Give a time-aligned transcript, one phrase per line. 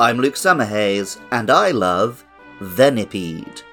[0.00, 2.24] I'm Luke Summerhays, and I love
[2.60, 3.64] Venipede.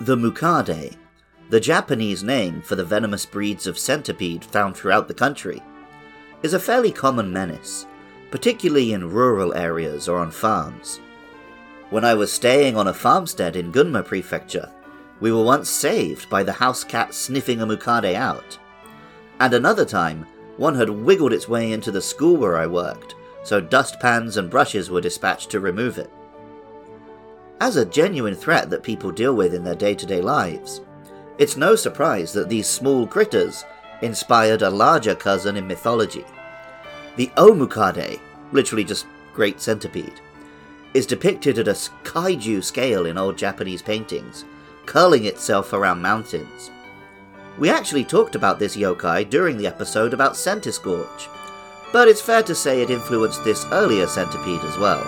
[0.00, 0.96] The Mukade,
[1.50, 5.60] the Japanese name for the venomous breeds of centipede found throughout the country,
[6.44, 7.86] is a fairly common menace,
[8.30, 11.00] particularly in rural areas or on farms.
[11.90, 14.70] When I was staying on a farmstead in Gunma Prefecture,
[15.18, 18.58] we were once saved by the house cat sniffing a Mukade out.
[19.40, 20.24] And another time,
[20.56, 24.90] one had wiggled its way into the school where I worked, so dustpans and brushes
[24.90, 26.10] were dispatched to remove it.
[27.60, 30.80] As a genuine threat that people deal with in their day to day lives,
[31.38, 33.64] it's no surprise that these small critters
[34.02, 36.24] inspired a larger cousin in mythology.
[37.16, 38.20] The Omukade,
[38.52, 40.20] literally just great centipede,
[40.94, 44.44] is depicted at a kaiju scale in old Japanese paintings,
[44.84, 46.70] curling itself around mountains.
[47.58, 51.28] We actually talked about this yokai during the episode about Centiscorch,
[51.92, 55.02] but it's fair to say it influenced this earlier centipede as well.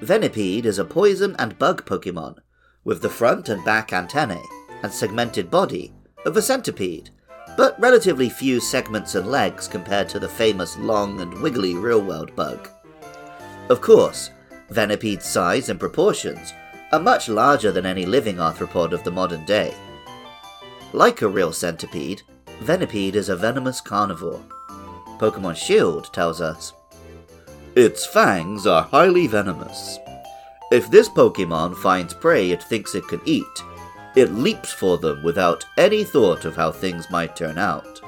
[0.00, 2.38] Venipede is a poison and bug Pokemon,
[2.82, 4.42] with the front and back antennae
[4.82, 5.94] and segmented body
[6.26, 7.08] of a centipede,
[7.56, 12.34] but relatively few segments and legs compared to the famous long and wiggly real world
[12.34, 12.68] bug.
[13.70, 14.30] Of course,
[14.70, 16.52] Venipede's size and proportions
[16.94, 19.74] are much larger than any living arthropod of the modern day.
[20.92, 22.22] Like a real centipede,
[22.60, 24.40] Venipede is a venomous carnivore.
[25.18, 26.72] Pokemon Shield tells us
[27.74, 29.98] Its fangs are highly venomous.
[30.70, 33.64] If this Pokemon finds prey it thinks it can eat,
[34.14, 38.00] it leaps for them without any thought of how things might turn out.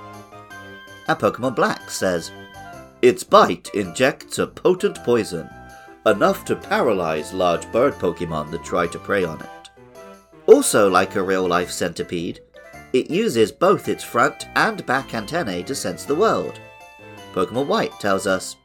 [1.09, 2.31] And Pokemon Black says
[3.03, 5.51] Its bite injects a potent poison
[6.07, 9.71] enough to paralyze large bird Pokemon that try to prey on it.
[10.47, 12.41] Also, like a real life centipede,
[12.93, 16.61] it uses both its front and back antennae to sense the world.
[17.35, 18.57] Pokemon White tells us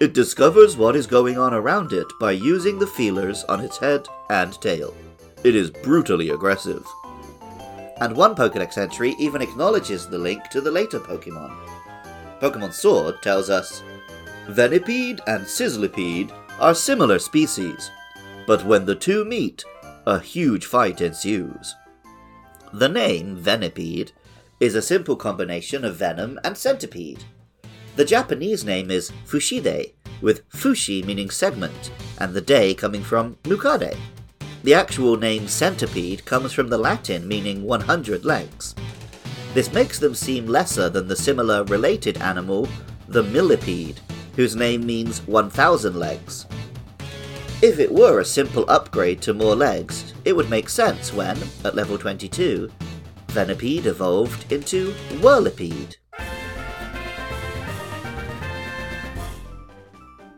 [0.00, 4.06] it discovers what is going on around it by using the feelers on its head
[4.30, 4.94] and tail.
[5.44, 6.86] It is brutally aggressive.
[8.00, 11.52] And one Pokedex entry even acknowledges the link to the later Pokemon.
[12.40, 13.82] Pokemon Sword tells us
[14.48, 17.90] Venipede and Sizzlipede are similar species,
[18.46, 19.62] but when the two meet,
[20.06, 21.74] a huge fight ensues.
[22.72, 24.12] The name Venipede
[24.58, 27.24] is a simple combination of venom and centipede.
[27.96, 29.92] The Japanese name is Fushide,
[30.22, 33.98] with fushi meaning segment, and the day coming from Mukade.
[34.62, 38.74] The actual name centipede comes from the Latin meaning 100 legs.
[39.52, 42.66] This makes them seem lesser than the similar related animal,
[43.08, 44.00] the millipede,
[44.38, 46.46] whose name means 1000 legs.
[47.60, 51.74] If it were a simple upgrade to more legs, it would make sense when, at
[51.74, 52.70] level 22,
[53.26, 55.96] Venipede evolved into Whirlipede.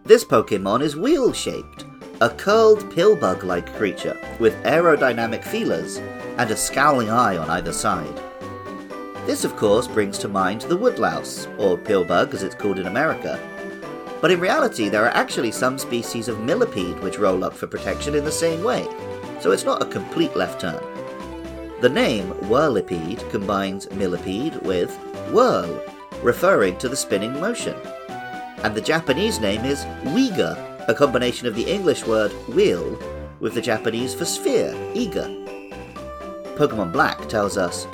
[0.04, 1.84] This Pokemon is wheel shaped,
[2.22, 5.98] a curled pillbug like creature with aerodynamic feelers
[6.38, 8.18] and a scowling eye on either side.
[9.26, 13.38] This, of course, brings to mind the woodlouse, or pillbug as it's called in America,
[14.20, 18.14] but in reality, there are actually some species of millipede which roll up for protection
[18.14, 18.86] in the same way,
[19.40, 20.82] so it's not a complete left turn.
[21.80, 24.94] The name whirlipede combines millipede with
[25.32, 25.82] whirl,
[26.22, 27.74] referring to the spinning motion.
[28.62, 32.98] And the Japanese name is Wheega, a combination of the English word wheel
[33.40, 35.40] with the Japanese for sphere, iga.
[36.56, 37.86] Pokemon Black tells us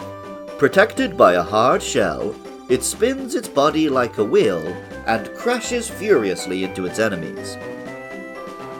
[0.58, 2.34] Protected by a hard shell,
[2.69, 4.60] it spins its body like a wheel
[5.06, 7.56] and crashes furiously into its enemies.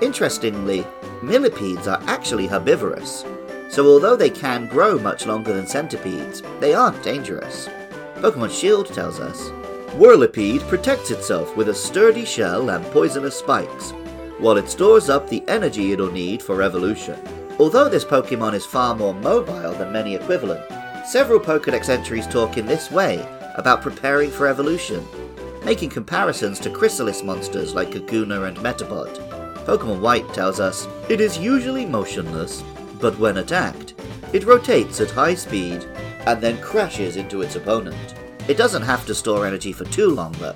[0.03, 0.87] Interestingly,
[1.23, 3.25] millipedes are actually herbivorous,
[3.69, 7.69] so although they can grow much longer than centipedes, they aren't dangerous.
[8.17, 9.51] Pokemon Shield tells us
[9.95, 13.93] Whirlipede protects itself with a sturdy shell and poisonous spikes,
[14.39, 17.19] while it stores up the energy it'll need for evolution.
[17.59, 20.61] Although this Pokemon is far more mobile than many equivalent,
[21.07, 25.07] several Pokedex entries talk in this way about preparing for evolution
[25.67, 29.13] making comparisons to chrysalis monsters like Kakuna and Metapod.
[29.67, 32.63] Pokemon White tells us it is usually motionless,
[33.01, 33.95] but when attacked,
[34.33, 35.85] it rotates at high speed
[36.29, 38.15] and then crashes into its opponent.
[38.47, 40.55] It doesn't have to store energy for too long though,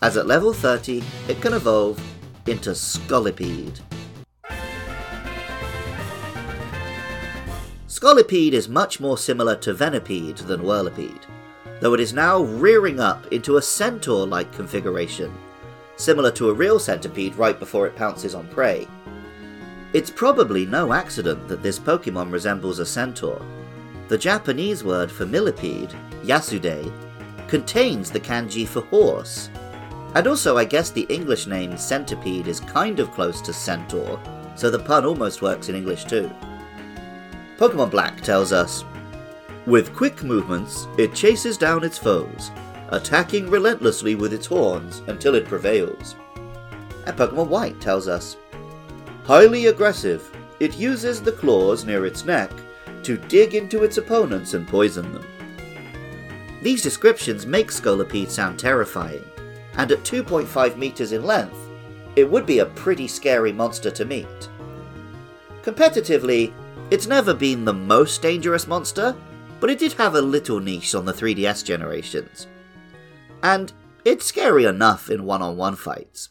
[0.00, 2.00] as at level 30 it can evolve
[2.46, 3.78] into Scolipede.
[7.88, 11.26] Scolipede is much more similar to Venipede than Whirlipede
[11.80, 15.32] though it is now rearing up into a centaur like configuration,
[15.96, 18.86] similar to a real centipede right before it pounces on prey.
[19.92, 23.40] It's probably no accident that this Pokemon resembles a centaur.
[24.08, 26.92] The Japanese word for millipede, yasude,
[27.48, 29.50] contains the kanji for horse.
[30.14, 34.20] And also, I guess the English name centipede is kind of close to centaur,
[34.54, 36.30] so the pun almost works in English too.
[37.56, 38.84] Pokemon Black tells us
[39.70, 42.50] With quick movements, it chases down its foes,
[42.88, 46.16] attacking relentlessly with its horns until it prevails.
[47.06, 48.36] And Pokemon White tells us
[49.22, 50.28] Highly aggressive,
[50.58, 52.50] it uses the claws near its neck
[53.04, 55.24] to dig into its opponents and poison them.
[56.62, 59.22] These descriptions make Scolipede sound terrifying,
[59.74, 61.70] and at 2.5 meters in length,
[62.16, 64.48] it would be a pretty scary monster to meet.
[65.62, 66.52] Competitively,
[66.90, 69.14] it's never been the most dangerous monster,
[69.60, 72.46] but it did have a little niche on the 3DS generations.
[73.42, 73.72] And
[74.04, 76.30] it's scary enough in one on one fights.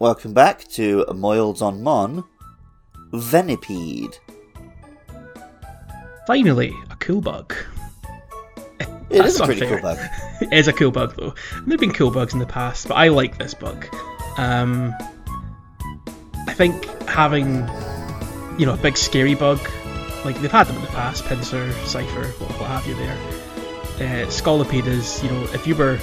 [0.00, 2.22] Welcome back to Moils on Mon.
[3.12, 4.18] Venipede.
[6.26, 7.54] Finally, a cool bug.
[9.10, 9.98] It is a pretty cool bug.
[10.40, 11.34] it is a cool bug, though.
[11.52, 13.86] There have been cool bugs in the past, but I like this bug.
[14.36, 14.94] Um,
[16.46, 17.68] I think having,
[18.58, 19.58] you know, a big scary bug,
[20.24, 23.16] like they've had them in the past, Pinsir, Scyther, what, what have you there.
[23.98, 24.30] Uh,
[25.22, 25.98] you know, if you were,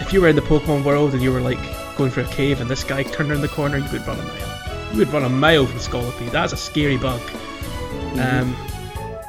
[0.00, 1.58] if you were in the Pokemon world and you were like
[1.96, 4.22] going through a cave and this guy turned around the corner, you would run a
[4.22, 4.92] mile.
[4.92, 6.30] You would run a mile from Scolipede.
[6.30, 7.20] That's a scary bug.
[7.20, 8.20] Mm-hmm.
[8.20, 8.73] Um,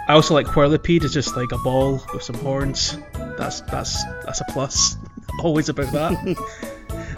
[0.08, 1.04] I also like Whirlipede.
[1.04, 2.98] It's just like a ball with some horns.
[3.38, 4.98] That's that's that's a plus.
[5.44, 6.38] Always about that.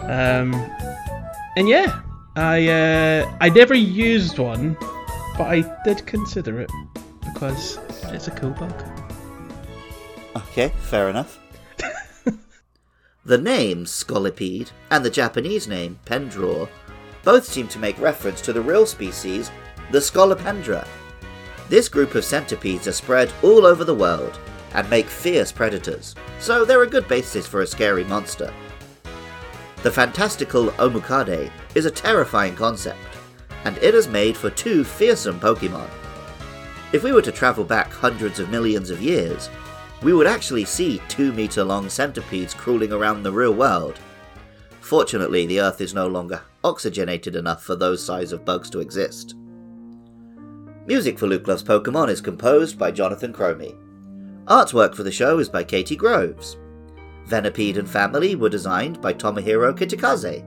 [0.02, 0.54] um,
[1.56, 2.00] and yeah,
[2.36, 4.76] I uh, I never used one,
[5.36, 6.70] but I did consider it
[7.20, 8.72] because it's a cool bug.
[10.36, 11.38] Okay, fair enough.
[13.28, 16.66] The name Scolipede and the Japanese name Pendror
[17.24, 19.50] both seem to make reference to the real species,
[19.90, 20.88] the Scolopendra.
[21.68, 24.38] This group of centipedes are spread all over the world
[24.72, 28.52] and make fierce predators, so they're a good basis for a scary monster.
[29.82, 32.98] The fantastical Omukade is a terrifying concept,
[33.64, 35.88] and it has made for two fearsome Pokemon.
[36.92, 39.50] If we were to travel back hundreds of millions of years,
[40.02, 43.98] we would actually see 2 meter long centipedes crawling around the real world.
[44.80, 49.34] Fortunately, the Earth is no longer oxygenated enough for those size of bugs to exist.
[50.88, 53.76] Music for Luke Loves Pokemon is composed by Jonathan Cromie.
[54.46, 56.56] Artwork for the show is by Katie Groves.
[57.26, 60.42] Venipede and Family were designed by Tomohiro Kitakaze.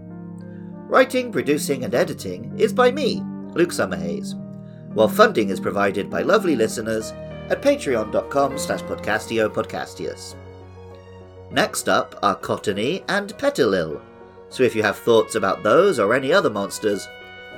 [0.90, 3.22] Writing, producing, and editing is by me,
[3.54, 4.34] Luke Summerhays,
[4.96, 7.12] while funding is provided by lovely listeners
[7.52, 10.34] at patreon.com slash podcastio podcastius.
[11.52, 14.02] Next up are Cottonee and Petilil,
[14.50, 17.08] so if you have thoughts about those or any other monsters,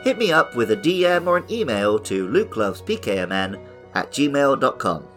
[0.04, 3.60] hit me up with a DM or an email to lukelovespkmn
[3.96, 5.08] at gmail.com.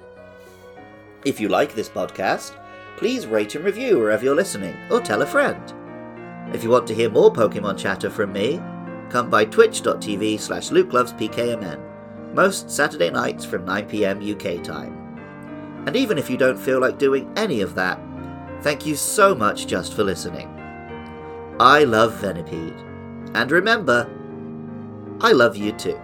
[1.24, 2.56] If you like this podcast,
[2.96, 6.54] please rate and review wherever you're listening, or tell a friend.
[6.54, 8.60] If you want to hear more Pokemon chatter from me,
[9.10, 11.82] come by twitch.tv slash lukelovespkmn
[12.32, 14.94] most Saturday nights from 9pm UK time.
[15.86, 17.98] And even if you don't feel like doing any of that,
[18.60, 20.48] thank you so much just for listening.
[21.58, 22.82] I love Venipede.
[23.34, 24.08] And remember,
[25.20, 25.98] I love you too.